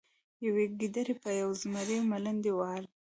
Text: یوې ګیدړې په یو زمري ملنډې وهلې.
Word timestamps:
یوې 0.45 0.65
ګیدړې 0.79 1.15
په 1.23 1.29
یو 1.41 1.49
زمري 1.61 1.97
ملنډې 2.11 2.51
وهلې. 2.55 2.89